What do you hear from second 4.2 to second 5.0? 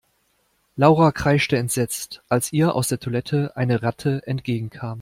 entgegenkam.